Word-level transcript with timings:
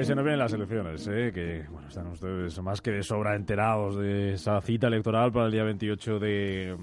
Que 0.00 0.06
se 0.06 0.14
nos 0.14 0.24
vienen 0.24 0.38
las 0.38 0.54
elecciones, 0.54 1.06
¿eh? 1.08 1.30
que 1.30 1.66
bueno, 1.70 1.88
están 1.88 2.06
ustedes 2.06 2.58
más 2.62 2.80
que 2.80 2.90
de 2.90 3.02
sobra 3.02 3.36
enterados 3.36 3.98
de 3.98 4.32
esa 4.32 4.58
cita 4.62 4.86
electoral 4.86 5.30
para 5.30 5.44
el 5.44 5.52
día 5.52 5.62
28 5.62 6.18
de, 6.18 6.74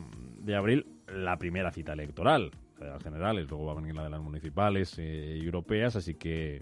de 0.42 0.56
abril, 0.56 0.86
la 1.12 1.36
primera 1.38 1.72
cita 1.72 1.94
electoral, 1.94 2.52
las 2.80 3.02
generales, 3.02 3.50
luego 3.50 3.66
va 3.66 3.72
a 3.72 3.76
venir 3.78 3.96
la 3.96 4.04
de 4.04 4.12
las 4.12 4.22
municipales 4.22 5.00
eh, 5.00 5.36
europeas, 5.42 5.96
así 5.96 6.14
que 6.14 6.62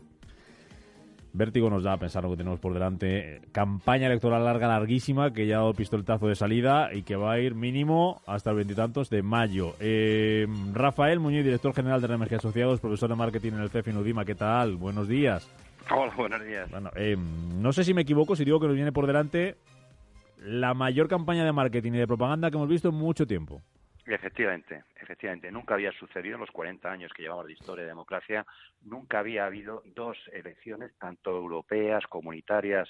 vértigo 1.34 1.70
nos 1.70 1.84
da 1.84 1.92
a 1.92 1.98
pensar 1.98 2.24
lo 2.24 2.30
que 2.30 2.38
tenemos 2.38 2.62
por 2.62 2.74
delante. 2.74 3.42
Campaña 3.52 4.08
electoral 4.08 4.46
larga, 4.46 4.70
larguísima, 4.70 5.34
que 5.34 5.48
ya 5.48 5.58
ha 5.58 5.60
dado 5.60 5.74
pistoletazo 5.74 6.30
de 6.30 6.36
salida 6.36 6.94
y 6.94 7.04
que 7.04 7.18
va 7.18 7.34
a 7.34 7.40
ir 7.42 7.54
mínimo 7.54 8.22
hasta 8.28 8.52
el 8.52 8.56
veintitantos 8.56 9.10
de 9.10 9.24
mayo. 9.24 9.74
Eh, 9.82 10.48
Rafael 10.72 11.20
Muñoz, 11.20 11.44
director 11.44 11.74
general 11.74 12.00
de 12.00 12.08
RMG 12.08 12.36
Asociados, 12.36 12.80
profesor 12.80 13.10
de 13.10 13.16
marketing 13.16 13.52
en 13.52 13.60
el 13.60 13.70
CEF 13.70 13.88
Udima, 13.90 14.24
¿qué 14.24 14.36
tal? 14.36 14.78
Buenos 14.78 15.10
días. 15.10 15.52
Hola, 15.92 16.14
buenos 16.16 16.44
días. 16.44 16.70
Bueno, 16.72 16.90
eh, 16.96 17.16
no 17.18 17.72
sé 17.72 17.84
si 17.84 17.94
me 17.94 18.02
equivoco 18.02 18.36
si 18.36 18.44
digo 18.44 18.60
que 18.60 18.68
nos 18.68 18.76
viene 18.76 18.92
por 18.92 19.06
delante 19.06 19.56
la 20.40 20.74
mayor 20.74 21.08
campaña 21.08 21.46
de 21.46 21.52
marketing 21.52 21.94
y 21.94 21.98
de 21.98 22.08
propaganda 22.08 22.50
que 22.50 22.58
hemos 22.58 22.70
visto 22.70 22.90
en 22.90 22.96
mucho 22.96 23.26
tiempo. 23.28 23.62
Efectivamente, 24.06 24.84
efectivamente. 25.02 25.52
Nunca 25.52 25.74
había 25.74 25.92
sucedido 25.92 26.36
en 26.36 26.42
los 26.42 26.52
40 26.52 26.92
años 26.92 27.12
que 27.14 27.24
llevamos 27.24 27.48
de 27.48 27.54
historia 27.54 27.84
de 27.84 27.90
democracia, 27.90 28.46
nunca 28.84 29.20
había 29.20 29.46
habido 29.46 29.82
dos 29.96 30.18
elecciones, 30.32 30.92
tanto 31.00 31.32
europeas, 31.32 32.06
comunitarias 32.08 32.88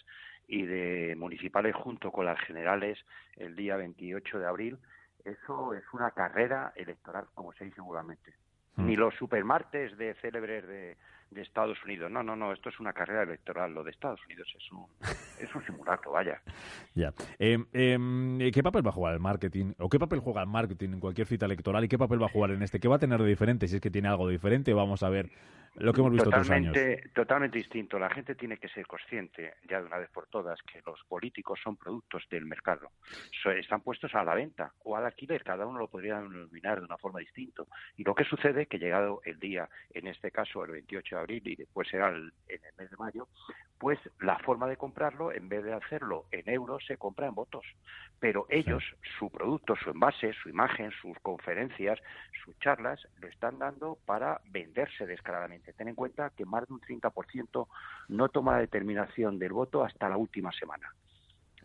y 0.48 0.66
de 0.66 1.16
municipales, 1.18 1.74
junto 1.76 2.12
con 2.12 2.26
las 2.26 2.40
generales, 2.42 3.00
el 3.38 3.56
día 3.56 3.78
28 3.78 4.40
de 4.40 4.46
abril. 4.46 4.78
Eso 5.24 5.74
es 5.74 5.84
una 5.94 6.12
carrera 6.12 6.74
electoral, 6.76 7.26
como 7.34 7.54
se 7.54 7.66
dice 7.66 7.78
seguramente. 7.78 8.34
Mm. 8.76 8.86
Ni 8.86 8.96
los 8.98 9.16
supermartes 9.16 9.98
de 9.98 10.14
célebres 10.16 10.68
de, 10.68 10.98
de 11.36 11.44
Estados 11.44 11.78
Unidos. 11.84 12.10
No, 12.10 12.24
no, 12.24 12.36
no, 12.36 12.52
esto 12.52 12.70
es 12.70 12.80
una 12.80 12.94
carrera 12.94 13.24
electoral. 13.24 13.74
Lo 13.74 13.84
de 13.84 13.92
Estados 13.92 14.20
Unidos 14.26 14.48
es 14.58 14.72
un, 14.72 14.88
es 15.40 15.54
un 15.54 15.64
simulacro, 15.66 16.12
vaya. 16.12 16.42
Ya. 16.96 17.14
Eh, 17.38 17.60
eh, 17.74 18.52
¿Qué 18.54 18.64
papel 18.64 18.86
va 18.86 18.90
a 18.90 18.94
jugar 18.94 19.14
el 19.14 19.20
marketing? 19.20 19.74
¿O 19.80 19.90
qué 19.90 20.00
papel 20.00 20.20
juega 20.20 20.42
el 20.42 20.48
marketing 20.48 20.94
en 20.94 21.00
cualquier 21.00 21.28
cita 21.28 21.46
electoral? 21.46 21.84
¿Y 21.84 21.88
qué 21.88 21.98
papel 21.98 22.22
va 22.22 22.26
a 22.26 22.30
jugar 22.30 22.52
en 22.52 22.64
este? 22.64 22.80
¿Qué 22.80 22.88
va 22.88 22.96
a 22.96 23.00
tener 23.00 23.22
de 23.22 23.28
diferente? 23.28 23.68
Si 23.68 23.76
es 23.76 23.82
que 23.82 23.92
tiene 23.92 24.08
algo 24.08 24.28
de 24.28 24.34
diferente, 24.34 24.74
vamos 24.74 25.04
a 25.04 25.10
ver 25.10 25.30
lo 25.78 25.92
que 25.92 26.00
hemos 26.00 26.14
visto 26.14 26.30
totalmente, 26.30 26.70
otros 26.70 26.86
años. 26.86 27.14
Totalmente 27.14 27.58
distinto. 27.58 28.00
La 28.00 28.10
gente 28.10 28.36
tiene 28.36 28.58
que 28.58 28.70
ser 28.70 28.88
consciente, 28.88 29.56
ya 29.70 29.82
de 29.82 29.88
una 29.88 29.98
vez 29.98 30.10
por 30.10 30.28
todas, 30.28 30.62
que 30.62 30.82
los 30.86 31.04
políticos 31.04 31.60
son 31.62 31.76
productos 31.76 32.24
del 32.30 32.46
mercado. 32.46 32.92
So, 33.44 33.52
están 33.52 33.82
puestos 33.82 34.14
a 34.16 34.24
la 34.24 34.36
venta 34.36 34.72
o 34.84 34.96
al 34.96 35.06
alquiler. 35.06 35.44
Cada 35.44 35.66
uno 35.66 35.80
lo 35.80 35.90
podría 35.90 36.22
denominar 36.22 36.80
de 36.80 36.86
una 36.86 36.98
forma 36.98 37.20
distinta. 37.20 37.64
Y 37.98 38.04
lo 38.04 38.16
que 38.16 38.24
sucede 38.24 38.64
es 38.64 38.68
que 38.70 38.80
llegado 38.80 39.22
el 39.26 39.40
día, 39.40 39.68
en 39.94 40.08
este 40.08 40.32
caso 40.32 40.64
el 40.64 40.72
28 40.72 41.16
de 41.16 41.22
abril 41.26 41.48
y 41.48 41.56
después 41.56 41.88
será 41.90 42.10
el, 42.10 42.32
en 42.48 42.64
el 42.64 42.76
mes 42.78 42.92
de 42.92 42.98
mayo, 42.98 43.28
pues 43.78 44.00
la 44.20 44.38
forma 44.40 44.68
de 44.68 44.78
comprarlo, 44.78 45.32
en 45.32 45.50
vez 45.50 45.64
de 45.64 45.74
hacerlo 45.74 46.26
en 46.32 46.50
euros, 46.50 46.84
se 46.86 46.98
compra 46.98 47.28
en 47.28 47.36
votos. 47.36 47.66
Pero 48.20 48.46
ellos, 48.50 48.84
sí. 49.02 49.10
su 49.20 49.30
producto, 49.30 49.76
su 49.76 49.90
envase, 49.90 50.34
su 50.34 50.50
imagen, 50.50 50.92
sus 51.02 51.18
conferencias, 51.20 52.00
sus 52.44 52.58
charlas, 52.60 53.06
lo 53.20 53.28
están 53.28 53.60
dando 53.60 53.98
para 54.06 54.42
venderse 54.52 55.06
descaradamente. 55.06 55.74
Ten 55.74 55.88
en 55.88 55.96
cuenta 55.96 56.30
que 56.30 56.46
más 56.46 56.68
de 56.68 56.74
un 56.74 56.82
30% 56.82 57.68
no 58.10 58.30
toma 58.30 58.54
la 58.54 58.60
determinación 58.60 59.40
del 59.40 59.54
voto 59.54 59.84
hasta 59.84 60.10
la 60.10 60.18
última 60.18 60.52
semana. 60.52 60.94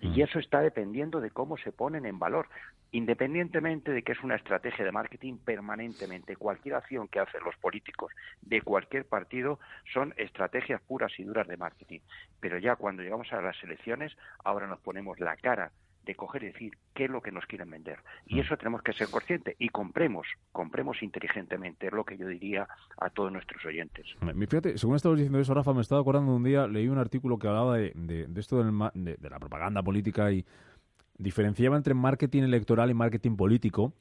Y 0.00 0.22
eso 0.22 0.38
está 0.38 0.60
dependiendo 0.60 1.20
de 1.20 1.30
cómo 1.30 1.58
se 1.58 1.72
ponen 1.72 2.06
en 2.06 2.18
valor, 2.18 2.48
independientemente 2.90 3.92
de 3.92 4.02
que 4.02 4.12
es 4.12 4.22
una 4.22 4.36
estrategia 4.36 4.84
de 4.84 4.92
marketing 4.92 5.36
permanentemente. 5.36 6.36
Cualquier 6.36 6.76
acción 6.76 7.06
que 7.08 7.20
hacen 7.20 7.42
los 7.44 7.56
políticos 7.56 8.12
de 8.40 8.62
cualquier 8.62 9.04
partido 9.04 9.58
son 9.92 10.14
estrategias 10.16 10.80
puras 10.82 11.12
y 11.18 11.24
duras 11.24 11.46
de 11.46 11.58
marketing. 11.58 12.00
Pero 12.40 12.58
ya 12.58 12.76
cuando 12.76 13.02
llegamos 13.02 13.30
a 13.32 13.42
las 13.42 13.62
elecciones, 13.62 14.16
ahora 14.42 14.66
nos 14.66 14.80
ponemos 14.80 15.20
la 15.20 15.36
cara 15.36 15.70
de 16.10 16.16
coger 16.16 16.42
y 16.42 16.46
decir 16.46 16.72
qué 16.94 17.04
es 17.04 17.10
lo 17.10 17.20
que 17.22 17.30
nos 17.32 17.46
quieren 17.46 17.70
vender. 17.70 17.98
Y 18.26 18.40
eso 18.40 18.56
tenemos 18.56 18.82
que 18.82 18.92
ser 18.92 19.08
conscientes 19.08 19.54
y 19.58 19.68
compremos, 19.68 20.26
compremos 20.52 21.02
inteligentemente, 21.02 21.86
es 21.86 21.92
lo 21.92 22.04
que 22.04 22.16
yo 22.16 22.26
diría 22.26 22.68
a 22.98 23.10
todos 23.10 23.32
nuestros 23.32 23.64
oyentes. 23.64 24.06
Fíjate, 24.48 24.76
según 24.76 24.96
estabas 24.96 25.18
diciendo 25.18 25.38
eso, 25.38 25.54
Rafa, 25.54 25.72
me 25.72 25.82
estaba 25.82 26.00
acordando 26.00 26.34
un 26.34 26.42
día, 26.42 26.66
leí 26.66 26.88
un 26.88 26.98
artículo 26.98 27.38
que 27.38 27.48
hablaba 27.48 27.76
de, 27.76 27.92
de, 27.94 28.26
de 28.26 28.40
esto 28.40 28.62
del, 28.62 28.72
de, 28.94 29.16
de 29.16 29.30
la 29.30 29.38
propaganda 29.38 29.82
política 29.82 30.30
y 30.32 30.44
diferenciaba 31.16 31.76
entre 31.76 31.94
marketing 31.94 32.42
electoral 32.42 32.90
y 32.90 32.94
marketing 32.94 33.36
político. 33.36 33.92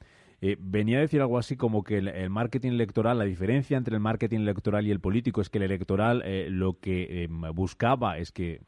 Eh, 0.42 0.56
venía 0.58 0.98
a 0.98 1.00
decir 1.02 1.20
algo 1.20 1.36
así 1.36 1.56
como 1.56 1.84
que 1.84 1.98
el, 1.98 2.08
el, 2.08 2.30
marketing 2.30 2.70
electoral, 2.70 3.18
la 3.18 3.24
diferencia 3.24 3.76
entre 3.76 3.94
el 3.94 4.00
marketing 4.00 4.40
electoral 4.40 4.86
y 4.86 4.90
el 4.90 4.98
político 4.98 5.42
es 5.42 5.50
que 5.50 5.58
el 5.58 5.64
electoral 5.64 6.22
eh, 6.24 6.48
lo 6.48 6.78
que 6.80 7.24
eh, 7.24 7.28
buscaba 7.54 8.16
es 8.16 8.32
que 8.32 8.60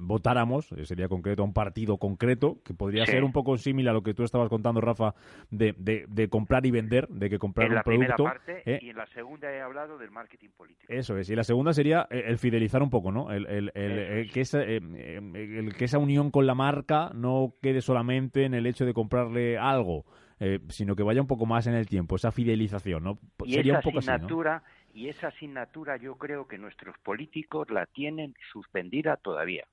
votáramos, 0.00 0.74
sería 0.84 1.08
concreto, 1.08 1.42
a 1.42 1.44
un 1.44 1.52
partido 1.52 1.98
concreto, 1.98 2.58
que 2.64 2.74
podría 2.74 3.06
sí. 3.06 3.12
ser 3.12 3.24
un 3.24 3.32
poco 3.32 3.56
similar 3.56 3.92
a 3.92 3.94
lo 3.94 4.02
que 4.02 4.12
tú 4.12 4.24
estabas 4.24 4.48
contando, 4.48 4.80
Rafa, 4.80 5.14
de, 5.50 5.74
de, 5.78 6.04
de 6.08 6.28
comprar 6.28 6.66
y 6.66 6.70
vender, 6.70 7.08
de 7.08 7.30
que 7.30 7.38
comprar 7.38 7.70
en 7.70 7.76
un 7.76 7.82
producto. 7.82 8.24
Parte, 8.24 8.62
y 8.82 8.90
en 8.90 8.96
la 8.96 9.06
segunda 9.06 9.50
he 9.52 9.60
hablado 9.60 9.98
del 9.98 10.10
marketing 10.10 10.48
político. 10.56 10.92
Eso 10.92 11.16
es, 11.16 11.30
y 11.30 11.36
la 11.36 11.44
segunda 11.44 11.72
sería 11.72 12.08
el 12.10 12.38
fidelizar 12.38 12.82
un 12.82 12.90
poco, 12.90 13.12
¿no? 13.12 13.30
El, 13.30 13.46
el, 13.46 13.70
el 13.74 14.32
que, 14.32 14.40
esa, 14.40 14.64
que 14.64 15.84
esa 15.84 15.98
unión 15.98 16.30
con 16.30 16.46
la 16.46 16.54
marca 16.54 17.10
no 17.14 17.54
quede 17.62 17.80
solamente 17.80 18.44
en 18.44 18.54
el 18.54 18.66
hecho 18.66 18.84
de 18.84 18.94
comprarle 18.94 19.58
algo 19.58 20.04
eh, 20.40 20.60
sino 20.68 20.94
que 20.94 21.02
vaya 21.02 21.20
un 21.20 21.26
poco 21.26 21.46
más 21.46 21.66
en 21.66 21.74
el 21.74 21.86
tiempo, 21.86 22.16
esa 22.16 22.30
fidelización, 22.30 23.04
¿no? 23.04 23.18
Y 23.44 23.54
Sería 23.54 23.74
esa 23.74 23.78
un 23.78 23.82
poco 23.82 23.98
asignatura, 23.98 24.56
así, 24.56 24.64
¿no? 24.64 25.00
Y 25.00 25.08
esa 25.08 25.28
asignatura 25.28 25.96
yo 25.96 26.16
creo 26.16 26.46
que 26.46 26.58
nuestros 26.58 26.96
políticos 26.98 27.70
la 27.70 27.86
tienen 27.86 28.34
suspendida 28.52 29.16
todavía. 29.16 29.66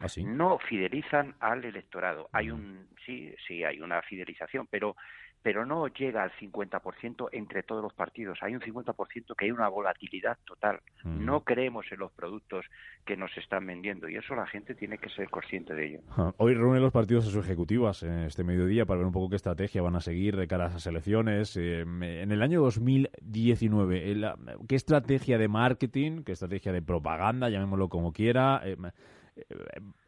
¿Ah, 0.00 0.08
sí? 0.08 0.24
No 0.24 0.58
fidelizan 0.58 1.34
al 1.40 1.64
electorado. 1.64 2.28
Hay 2.32 2.50
un 2.50 2.88
sí, 3.04 3.32
sí 3.46 3.62
hay 3.64 3.80
una 3.80 4.02
fidelización, 4.02 4.66
pero 4.70 4.96
pero 5.42 5.64
no 5.64 5.86
llega 5.88 6.22
al 6.22 6.32
50% 6.32 7.28
entre 7.32 7.62
todos 7.62 7.82
los 7.82 7.94
partidos. 7.94 8.38
Hay 8.42 8.54
un 8.54 8.60
50% 8.60 9.34
que 9.36 9.46
hay 9.46 9.50
una 9.50 9.68
volatilidad 9.68 10.36
total. 10.44 10.80
Mm. 11.02 11.24
No 11.24 11.44
creemos 11.44 11.86
en 11.90 12.00
los 12.00 12.12
productos 12.12 12.66
que 13.06 13.16
nos 13.16 13.34
están 13.38 13.66
vendiendo 13.66 14.08
y 14.08 14.16
eso 14.16 14.34
la 14.34 14.46
gente 14.46 14.74
tiene 14.74 14.98
que 14.98 15.08
ser 15.08 15.30
consciente 15.30 15.74
de 15.74 15.86
ello. 15.86 16.00
Hoy 16.36 16.54
reúnen 16.54 16.82
los 16.82 16.92
partidos 16.92 17.26
a 17.26 17.30
sus 17.30 17.44
ejecutivas 17.44 18.02
en 18.02 18.20
este 18.20 18.44
mediodía 18.44 18.84
para 18.84 18.98
ver 18.98 19.06
un 19.06 19.12
poco 19.12 19.30
qué 19.30 19.36
estrategia 19.36 19.80
van 19.80 19.96
a 19.96 20.00
seguir 20.00 20.36
de 20.36 20.46
cara 20.46 20.66
a 20.66 20.68
esas 20.68 20.86
elecciones. 20.86 21.56
Eh, 21.56 21.80
en 21.80 22.32
el 22.32 22.42
año 22.42 22.60
2019, 22.60 24.12
eh, 24.12 24.34
¿qué 24.68 24.76
estrategia 24.76 25.38
de 25.38 25.48
marketing, 25.48 26.22
qué 26.22 26.32
estrategia 26.32 26.72
de 26.72 26.82
propaganda, 26.82 27.48
llamémoslo 27.48 27.88
como 27.88 28.12
quiera, 28.12 28.60
eh, 28.64 28.76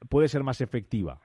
puede 0.09 0.29
ser 0.29 0.43
más 0.43 0.61
efectiva? 0.61 1.21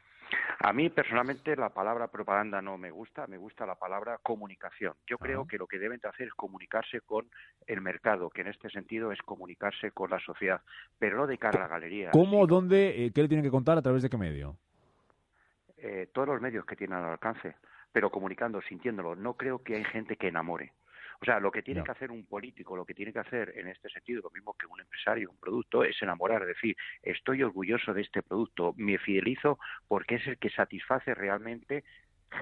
A 0.60 0.74
mí 0.74 0.90
personalmente 0.90 1.56
la 1.56 1.70
palabra 1.70 2.08
propaganda 2.08 2.62
no 2.62 2.78
me 2.78 2.90
gusta, 2.90 3.28
me 3.28 3.38
gusta 3.38 3.66
la 3.66 3.76
palabra 3.76 4.20
comunicación. 4.24 4.94
Yo 5.06 5.18
creo 5.18 5.48
que 5.48 5.58
lo 5.58 5.68
que 5.68 5.78
deben 5.78 6.00
de 6.00 6.10
hacer 6.10 6.28
es 6.28 6.34
comunicarse 6.34 7.02
con 7.02 7.30
el 7.68 7.82
mercado, 7.82 8.30
que 8.30 8.42
en 8.42 8.48
este 8.48 8.70
sentido 8.70 9.12
es 9.12 9.22
comunicarse 9.22 9.92
con 9.92 10.10
la 10.10 10.20
sociedad, 10.20 10.62
pero 10.98 11.18
no 11.18 11.28
de 11.28 11.38
cara 11.38 11.60
a 11.60 11.62
la 11.64 11.68
galería. 11.68 12.12
¿Cómo, 12.12 12.42
sino... 12.42 12.48
dónde, 12.48 13.06
eh, 13.06 13.12
qué 13.14 13.22
le 13.22 13.28
tienen 13.28 13.46
que 13.46 13.52
contar, 13.52 13.78
a 13.78 13.82
través 13.82 14.02
de 14.02 14.10
qué 14.10 14.18
medio? 14.18 14.58
Eh, 15.78 16.10
todos 16.12 16.28
los 16.28 16.42
medios 16.42 16.66
que 16.66 16.76
tienen 16.76 16.98
al 16.98 17.12
alcance, 17.12 17.56
pero 17.92 18.10
comunicando, 18.10 18.60
sintiéndolo. 18.62 19.16
No 19.16 19.36
creo 19.36 19.60
que 19.64 19.76
hay 19.76 19.84
gente 19.84 20.16
que 20.16 20.30
enamore. 20.30 20.74
O 21.22 21.26
sea, 21.26 21.40
lo 21.40 21.52
que 21.52 21.64
tiene 21.64 21.80
no. 21.80 21.86
que 21.86 21.92
hacer 21.92 22.12
un 22.12 22.26
político, 22.26 22.76
lo 22.76 22.86
que 22.86 22.94
tiene 22.94 23.14
que 23.14 23.20
hacer 23.20 23.54
en 23.56 23.68
este 23.68 23.90
sentido, 23.90 24.22
lo 24.24 24.32
mismo 24.32 24.54
que 24.54 24.66
un 24.66 24.80
empresario, 24.80 25.30
un 25.30 25.38
producto, 25.38 25.84
es 25.84 26.02
enamorar, 26.02 26.42
es 26.44 26.50
decir, 26.50 26.76
estoy 27.02 27.44
orgulloso 27.44 27.94
de 27.94 28.02
este 28.02 28.24
producto, 28.24 28.74
me 28.78 28.98
fidelizo 28.98 29.60
porque 29.88 30.16
es 30.16 30.28
el 30.28 30.38
que 30.38 30.50
satisface 30.50 31.14
realmente, 31.14 31.84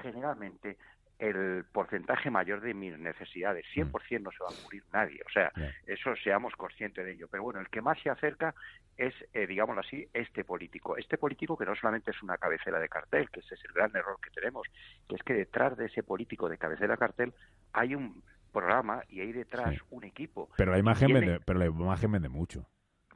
generalmente, 0.02 0.76
el 1.18 1.64
porcentaje 1.72 2.30
mayor 2.30 2.60
de 2.60 2.74
mis 2.74 2.98
necesidades. 2.98 3.64
100% 3.74 4.20
no 4.20 4.30
se 4.30 4.42
va 4.42 4.50
a 4.50 4.62
cubrir 4.62 4.82
nadie. 4.92 5.20
O 5.26 5.30
sea, 5.30 5.50
yeah. 5.56 5.72
eso 5.86 6.14
seamos 6.16 6.54
conscientes 6.56 7.04
de 7.04 7.12
ello. 7.12 7.28
Pero 7.30 7.42
bueno, 7.42 7.60
el 7.60 7.68
que 7.68 7.80
más 7.80 7.98
se 8.02 8.10
acerca 8.10 8.54
es, 8.96 9.14
eh, 9.32 9.46
digámoslo 9.46 9.80
así, 9.80 10.06
este 10.12 10.44
político. 10.44 10.96
Este 10.96 11.16
político 11.16 11.56
que 11.56 11.64
no 11.64 11.74
solamente 11.74 12.10
es 12.10 12.22
una 12.22 12.36
cabecera 12.36 12.78
de 12.78 12.88
cartel, 12.88 13.30
que 13.30 13.40
ese 13.40 13.54
es 13.54 13.64
el 13.64 13.72
gran 13.72 13.94
error 13.96 14.18
que 14.22 14.30
tenemos, 14.30 14.66
que 15.08 15.16
es 15.16 15.22
que 15.22 15.34
detrás 15.34 15.76
de 15.76 15.86
ese 15.86 16.02
político 16.02 16.48
de 16.48 16.58
cabecera 16.58 16.94
de 16.94 16.98
cartel 16.98 17.34
hay 17.72 17.94
un 17.94 18.22
programa 18.56 19.02
y 19.08 19.20
hay 19.20 19.32
detrás 19.32 19.74
sí. 19.74 19.80
un 19.90 20.04
equipo. 20.04 20.48
Pero 20.56 20.72
la 20.72 20.78
imagen 20.78 21.06
tiene... 21.06 21.20
vende, 21.20 21.40
pero 21.44 21.58
la 21.58 21.66
imagen 21.66 22.10
vende 22.10 22.28
mucho. 22.30 22.66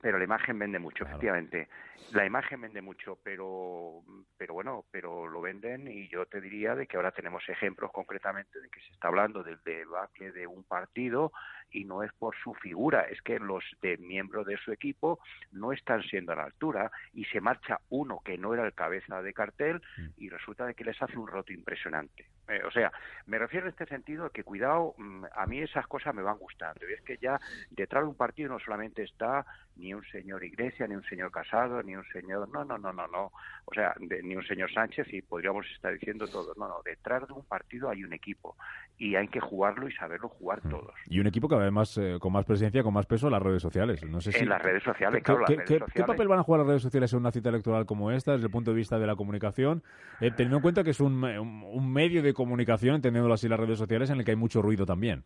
Pero 0.02 0.18
la 0.18 0.24
imagen 0.24 0.58
vende 0.58 0.78
mucho, 0.78 1.04
claro. 1.04 1.10
efectivamente. 1.10 1.68
la 2.12 2.24
imagen 2.24 2.60
vende 2.60 2.80
mucho, 2.82 3.18
pero, 3.22 4.02
pero 4.36 4.54
bueno, 4.54 4.84
pero 4.90 5.26
lo 5.26 5.40
venden 5.40 5.88
y 5.88 6.08
yo 6.08 6.26
te 6.26 6.40
diría 6.40 6.74
de 6.74 6.86
que 6.86 6.96
ahora 6.96 7.12
tenemos 7.12 7.46
ejemplos 7.48 7.90
concretamente 7.92 8.60
de 8.60 8.68
que 8.68 8.80
se 8.80 8.92
está 8.92 9.08
hablando 9.08 9.42
del 9.42 9.58
debacle 9.62 10.32
de 10.32 10.46
un 10.46 10.64
partido 10.64 11.32
y 11.70 11.84
no 11.84 12.02
es 12.02 12.12
por 12.14 12.34
su 12.42 12.54
figura, 12.54 13.02
es 13.02 13.20
que 13.22 13.38
los 13.38 13.64
de 13.80 13.96
miembros 13.98 14.46
de 14.46 14.56
su 14.56 14.72
equipo 14.72 15.20
no 15.52 15.72
están 15.72 16.02
siendo 16.02 16.32
a 16.32 16.36
la 16.36 16.44
altura 16.44 16.90
y 17.12 17.24
se 17.26 17.40
marcha 17.40 17.80
uno 17.90 18.20
que 18.24 18.38
no 18.38 18.54
era 18.54 18.66
el 18.66 18.74
cabeza 18.74 19.22
de 19.22 19.32
cartel 19.32 19.80
mm. 19.98 20.06
y 20.16 20.28
resulta 20.30 20.66
de 20.66 20.74
que 20.74 20.84
les 20.84 21.00
hace 21.00 21.16
un 21.16 21.28
roto 21.28 21.52
impresionante. 21.52 22.26
Eh, 22.50 22.62
o 22.66 22.70
sea, 22.70 22.92
me 23.26 23.38
refiero 23.38 23.66
en 23.66 23.70
este 23.70 23.86
sentido 23.86 24.26
a 24.26 24.30
que 24.30 24.42
cuidado, 24.42 24.94
mm, 24.98 25.24
a 25.32 25.46
mí 25.46 25.60
esas 25.60 25.86
cosas 25.86 26.14
me 26.14 26.22
van 26.22 26.36
gustando 26.36 26.80
y 26.88 26.92
es 26.92 27.00
que 27.02 27.16
ya 27.18 27.38
detrás 27.70 28.02
de 28.02 28.08
un 28.08 28.16
partido 28.16 28.48
no 28.48 28.58
solamente 28.58 29.04
está 29.04 29.46
ni 29.76 29.94
un 29.94 30.04
señor 30.04 30.44
Iglesia, 30.44 30.86
ni 30.86 30.94
un 30.94 31.04
señor 31.04 31.30
Casado, 31.30 31.82
ni 31.82 31.96
un 31.96 32.04
señor, 32.12 32.48
no, 32.50 32.64
no, 32.64 32.76
no, 32.76 32.92
no, 32.92 33.06
no, 33.06 33.32
o 33.64 33.74
sea, 33.74 33.94
ni 33.98 34.36
un 34.36 34.44
señor 34.44 34.70
Sánchez 34.72 35.06
y 35.12 35.22
podríamos 35.22 35.64
estar 35.74 35.92
diciendo 35.92 36.26
todo, 36.26 36.52
no, 36.56 36.68
no, 36.68 36.82
detrás 36.84 37.26
de 37.26 37.32
un 37.32 37.44
partido 37.44 37.88
hay 37.88 38.04
un 38.04 38.12
equipo 38.12 38.56
y 38.98 39.14
hay 39.14 39.28
que 39.28 39.40
jugarlo 39.40 39.88
y 39.88 39.92
saberlo 39.92 40.28
jugar 40.28 40.60
mm. 40.64 40.70
todos. 40.70 40.94
Y 41.06 41.20
un 41.20 41.26
equipo 41.26 41.48
que 41.48 41.54
además 41.54 41.96
eh, 41.96 42.18
con 42.20 42.32
más 42.32 42.44
presencia, 42.44 42.82
con 42.82 42.92
más 42.92 43.06
peso 43.06 43.26
en 43.28 43.32
las 43.32 43.42
redes 43.42 43.62
sociales. 43.62 44.04
No 44.04 44.20
sé 44.20 44.32
si... 44.32 44.40
En 44.40 44.48
las 44.48 44.60
redes 44.60 44.82
sociales, 44.82 45.22
¿Qué, 45.24 45.32
claro. 45.32 45.86
¿qué, 45.94 46.04
papel 46.04 46.28
van 46.28 46.40
a 46.40 46.42
jugar 46.42 46.60
las 46.60 46.68
redes 46.68 46.82
sociales 46.82 47.12
en 47.12 47.20
una 47.20 47.30
cita 47.30 47.48
electoral 47.48 47.86
como 47.86 48.10
esta 48.10 48.32
desde 48.32 48.46
el 48.46 48.52
punto 48.52 48.72
de 48.72 48.76
vista 48.76 48.98
de 48.98 49.06
la 49.06 49.16
comunicación? 49.16 49.82
Eh, 50.20 50.30
teniendo 50.30 50.56
en 50.56 50.62
cuenta 50.62 50.84
que 50.84 50.90
es 50.90 51.00
un, 51.00 51.24
un 51.24 51.92
medio 51.92 52.22
de 52.22 52.34
comunicación, 52.40 52.94
entendiéndolo 52.94 53.34
así, 53.34 53.48
las 53.48 53.60
redes 53.60 53.78
sociales, 53.78 54.08
en 54.08 54.18
el 54.18 54.24
que 54.24 54.30
hay 54.30 54.36
mucho 54.36 54.62
ruido 54.62 54.86
también. 54.86 55.24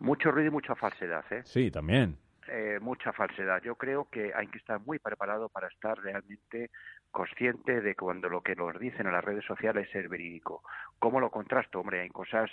Mucho 0.00 0.32
ruido 0.32 0.48
y 0.48 0.50
mucha 0.50 0.74
falsedad, 0.74 1.24
¿eh? 1.30 1.42
Sí, 1.44 1.70
también. 1.70 2.16
Eh, 2.48 2.78
mucha 2.80 3.12
falsedad. 3.12 3.62
Yo 3.62 3.76
creo 3.76 4.08
que 4.10 4.32
hay 4.34 4.48
que 4.48 4.58
estar 4.58 4.80
muy 4.80 4.98
preparado 4.98 5.48
para 5.48 5.68
estar 5.68 5.96
realmente 6.00 6.70
consciente 7.12 7.80
de 7.80 7.94
cuando 7.94 8.28
lo 8.28 8.40
que 8.40 8.56
nos 8.56 8.76
dicen 8.80 9.06
en 9.06 9.12
las 9.12 9.24
redes 9.24 9.44
sociales 9.44 9.88
es 9.94 10.08
verídico. 10.08 10.62
¿Cómo 10.98 11.20
lo 11.20 11.30
contrasto? 11.30 11.78
Hombre, 11.78 12.00
hay 12.00 12.08
cosas, 12.08 12.50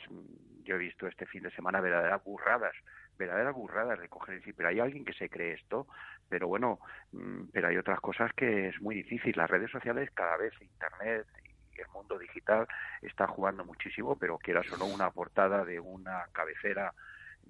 yo 0.64 0.76
he 0.76 0.80
visto 0.80 1.08
este 1.08 1.26
fin 1.26 1.42
de 1.42 1.52
semana 1.52 1.82
verdaderas 1.82 2.24
burradas, 2.24 2.76
verdaderas 3.18 3.56
burradas 3.56 4.00
de 4.00 4.10
coger 4.10 4.36
y 4.36 4.38
decir, 4.40 4.54
pero 4.56 4.70
hay 4.70 4.80
alguien 4.80 5.04
que 5.04 5.14
se 5.14 5.30
cree 5.30 5.54
esto, 5.54 5.88
pero 6.30 6.48
bueno, 6.48 6.80
mm, 7.14 7.46
pero 7.52 7.70
hay 7.70 7.78
otras 7.78 8.00
cosas 8.02 8.32
que 8.34 8.68
es 8.68 8.82
muy 8.82 8.96
difícil. 8.96 9.34
Las 9.36 9.50
redes 9.50 9.72
sociales 9.72 10.12
cada 10.14 10.38
vez, 10.38 10.54
Internet 10.62 11.26
el 11.78 11.88
mundo 11.94 12.18
digital 12.18 12.68
está 13.02 13.28
jugando 13.28 13.66
muchísimo, 13.66 14.16
pero 14.18 14.38
quieras 14.38 14.72
o 14.72 14.78
no 14.78 14.86
una 14.86 15.10
portada 15.12 15.66
de 15.66 15.80
una 15.80 16.26
cabecera 16.32 16.94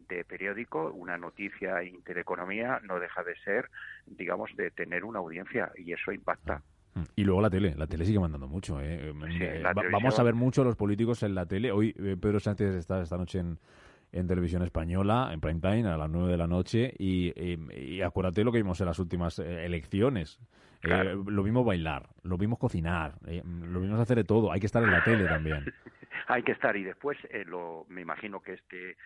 de 0.09 0.23
periódico, 0.25 0.91
una 0.91 1.17
noticia 1.17 1.83
intereconomía 1.83 2.79
no 2.83 2.99
deja 2.99 3.23
de 3.23 3.35
ser, 3.37 3.69
digamos, 4.05 4.55
de 4.55 4.71
tener 4.71 5.05
una 5.05 5.19
audiencia 5.19 5.71
y 5.75 5.93
eso 5.93 6.11
impacta. 6.11 6.61
Y 7.15 7.23
luego 7.23 7.41
la 7.41 7.49
tele, 7.49 7.75
la 7.75 7.87
tele 7.87 8.05
sigue 8.05 8.19
mandando 8.19 8.47
mucho. 8.47 8.79
¿eh? 8.81 9.09
eh 9.09 9.63
vamos 9.91 10.17
a 10.17 10.23
ver 10.23 10.33
mucho 10.33 10.63
los 10.63 10.75
políticos 10.75 11.23
en 11.23 11.35
la 11.35 11.45
tele. 11.45 11.71
Hoy 11.71 11.93
eh, 11.97 12.15
Pedro 12.19 12.39
Sánchez 12.39 12.75
está 12.75 13.01
esta 13.01 13.17
noche 13.17 13.39
en, 13.39 13.59
en 14.15 14.27
televisión 14.27 14.63
española, 14.63 15.29
en 15.31 15.41
prime 15.41 15.59
time, 15.59 15.87
a 15.89 15.97
las 15.97 16.09
9 16.09 16.31
de 16.31 16.37
la 16.37 16.47
noche, 16.47 16.93
y, 16.97 17.33
y, 17.37 18.01
acuérdate 18.01 18.43
lo 18.43 18.51
que 18.51 18.59
vimos 18.59 18.79
en 18.79 18.87
las 18.87 18.99
últimas 18.99 19.39
eh, 19.39 19.65
elecciones. 19.65 20.39
lo 20.83 21.43
vimos 21.43 21.65
bailar, 21.65 22.07
lo 22.23 22.37
vimos 22.37 22.57
cocinar, 22.59 23.15
lo 23.21 23.81
vimos 23.81 23.99
hacer 23.99 24.17
de 24.17 24.23
todo. 24.23 24.51
Hay 24.51 24.59
que 24.59 24.67
estar 24.67 24.83
en 24.83 24.91
la 24.91 25.03
tele 25.03 25.25
también. 25.25 25.65
Hay 26.27 26.43
que 26.43 26.53
estar, 26.53 26.75
y 26.75 26.83
después 26.83 27.17
lo, 27.45 27.85
me 27.89 28.01
imagino 28.01 28.41
que 28.41 28.53
este 28.53 28.97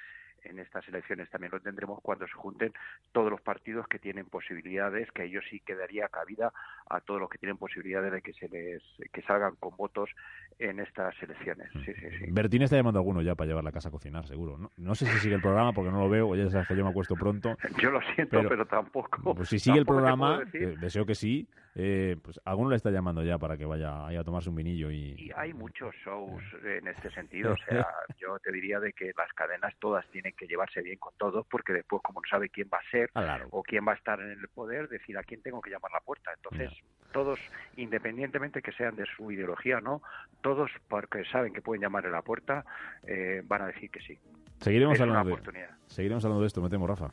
en 0.43 0.59
estas 0.59 0.87
elecciones 0.87 1.29
también 1.29 1.51
lo 1.51 1.59
tendremos 1.59 1.99
cuando 2.01 2.27
se 2.27 2.33
junten 2.33 2.73
todos 3.11 3.31
los 3.31 3.41
partidos 3.41 3.87
que 3.87 3.99
tienen 3.99 4.25
posibilidades, 4.25 5.11
que 5.11 5.25
ellos 5.25 5.43
sí 5.49 5.59
quedaría 5.59 6.07
cabida 6.07 6.51
a 6.89 7.01
todos 7.01 7.19
los 7.19 7.29
que 7.29 7.37
tienen 7.37 7.57
posibilidades 7.57 8.11
de 8.11 8.21
que 8.21 8.33
se 8.33 8.47
les 8.49 8.81
que 9.11 9.21
salgan 9.23 9.55
con 9.55 9.75
votos 9.77 10.09
en 10.57 10.79
estas 10.79 11.15
elecciones. 11.21 11.69
Sí, 11.85 11.93
sí, 11.93 12.09
sí. 12.19 12.25
Bertín 12.31 12.61
está 12.61 12.75
llamando 12.75 12.99
a 12.99 13.01
alguno 13.01 13.21
ya 13.21 13.35
para 13.35 13.47
llevar 13.47 13.63
la 13.63 13.71
casa 13.71 13.89
a 13.89 13.91
cocinar, 13.91 14.25
seguro. 14.27 14.57
No, 14.57 14.71
no 14.77 14.95
sé 14.95 15.05
si 15.05 15.19
sigue 15.19 15.35
el 15.35 15.41
programa 15.41 15.73
porque 15.73 15.91
no 15.91 15.99
lo 15.99 16.09
veo, 16.09 16.35
ya 16.35 16.49
sabes 16.49 16.67
que 16.67 16.75
yo 16.75 16.83
me 16.83 16.89
acuesto 16.89 17.15
pronto. 17.15 17.57
Yo 17.81 17.91
lo 17.91 18.01
siento, 18.13 18.41
pero, 18.47 18.65
tampoco. 18.65 19.35
Pues 19.35 19.49
si 19.49 19.59
sigue 19.59 19.79
el 19.79 19.85
programa, 19.85 20.41
eh, 20.53 20.75
deseo 20.79 21.05
que 21.05 21.15
sí, 21.15 21.47
eh, 21.75 22.17
pues 22.21 22.39
alguno 22.45 22.71
le 22.71 22.75
está 22.75 22.91
llamando 22.91 23.23
ya 23.23 23.37
para 23.37 23.55
que 23.57 23.65
vaya 23.65 24.07
a 24.07 24.23
tomarse 24.23 24.49
un 24.49 24.55
vinillo 24.55 24.91
y... 24.91 25.15
y 25.17 25.31
hay 25.35 25.53
muchos 25.53 25.95
shows 26.03 26.43
en 26.63 26.87
este 26.87 27.09
sentido, 27.11 27.53
o 27.53 27.57
sea, 27.57 27.87
yo 28.19 28.37
te 28.39 28.51
diría 28.51 28.79
de 28.79 28.91
que 28.93 29.11
las 29.17 29.31
cadenas 29.33 29.73
todas 29.79 30.05
tienen 30.09 30.28
que 30.33 30.47
llevarse 30.47 30.81
bien 30.81 30.97
con 30.97 31.13
todos 31.17 31.45
porque 31.49 31.73
después 31.73 32.01
como 32.03 32.21
no 32.21 32.29
sabe 32.29 32.49
quién 32.49 32.69
va 32.73 32.77
a 32.77 32.91
ser 32.91 33.09
o 33.51 33.63
quién 33.63 33.87
va 33.87 33.93
a 33.93 33.95
estar 33.95 34.19
en 34.19 34.31
el 34.31 34.47
poder, 34.49 34.89
decir 34.89 35.17
a 35.17 35.23
quién 35.23 35.41
tengo 35.41 35.61
que 35.61 35.69
llamar 35.69 35.91
la 35.91 35.99
puerta. 35.99 36.31
Entonces, 36.35 36.71
todos, 37.11 37.39
independientemente 37.77 38.61
que 38.61 38.71
sean 38.71 38.95
de 38.95 39.05
su 39.05 39.31
ideología 39.31 39.79
no, 39.81 40.01
todos 40.41 40.71
porque 40.87 41.25
saben 41.25 41.53
que 41.53 41.61
pueden 41.61 41.81
llamar 41.81 42.05
a 42.05 42.09
la 42.09 42.21
puerta, 42.21 42.65
eh, 43.03 43.41
van 43.45 43.63
a 43.63 43.67
decir 43.67 43.89
que 43.89 44.01
sí. 44.01 44.17
Seguiremos 44.59 44.99
hablando, 44.99 45.35
de, 45.35 45.67
seguiremos 45.87 46.23
hablando 46.25 46.41
de 46.41 46.47
esto, 46.47 46.61
me 46.61 46.69
temo, 46.69 46.85
Rafa. 46.85 47.11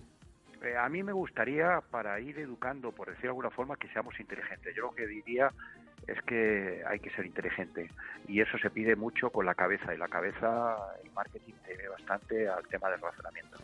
Eh, 0.62 0.76
a 0.76 0.88
mí 0.88 1.02
me 1.02 1.12
gustaría, 1.12 1.80
para 1.90 2.18
ir 2.18 2.38
educando, 2.38 2.90
por 2.90 3.08
decir 3.08 3.22
de 3.22 3.28
alguna 3.28 3.50
forma, 3.50 3.76
que 3.76 3.88
seamos 3.88 4.18
inteligentes. 4.18 4.74
Yo 4.74 4.82
lo 4.82 4.94
que 4.94 5.06
diría 5.06 5.52
es 6.06 6.20
que 6.22 6.82
hay 6.86 6.98
que 7.00 7.10
ser 7.10 7.26
inteligente 7.26 7.90
y 8.28 8.40
eso 8.40 8.58
se 8.58 8.70
pide 8.70 8.96
mucho 8.96 9.30
con 9.30 9.46
la 9.46 9.54
cabeza 9.54 9.94
y 9.94 9.98
la 9.98 10.08
cabeza, 10.08 10.76
el 11.02 11.10
marketing 11.12 11.54
tiene 11.64 11.88
bastante 11.88 12.48
al 12.48 12.66
tema 12.68 12.90
del 12.90 13.00
razonamiento. 13.00 13.58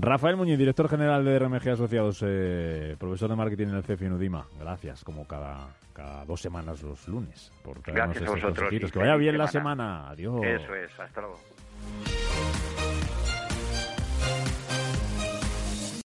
Rafael 0.00 0.36
Muñiz, 0.36 0.56
director 0.56 0.88
general 0.88 1.24
de 1.24 1.38
RMG 1.40 1.70
Asociados, 1.70 2.22
eh, 2.24 2.94
profesor 3.00 3.30
de 3.30 3.36
marketing 3.36 3.66
en 3.68 3.74
el 3.74 3.82
CEFI 3.82 4.06
en 4.06 4.12
Udima. 4.12 4.46
Gracias, 4.60 5.02
como 5.02 5.26
cada, 5.26 5.70
cada 5.92 6.24
dos 6.24 6.40
semanas 6.40 6.80
los 6.84 7.08
lunes. 7.08 7.50
Por 7.64 7.82
Gracias 7.82 8.28
a 8.28 8.30
vosotros. 8.30 8.70
Que 8.70 8.98
vaya 8.98 9.16
bien 9.16 9.36
la 9.36 9.48
semana. 9.48 10.08
Adiós. 10.08 10.40
Eso 10.44 10.74
es, 10.76 11.00
hasta 11.00 11.20
luego. 11.20 11.38